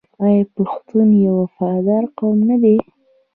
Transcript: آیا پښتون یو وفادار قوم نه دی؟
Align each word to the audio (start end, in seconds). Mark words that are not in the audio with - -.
آیا 0.23 0.43
پښتون 0.55 1.09
یو 1.25 1.35
وفادار 1.43 2.03
قوم 2.17 2.37
نه 2.49 2.57
دی؟ 2.63 2.77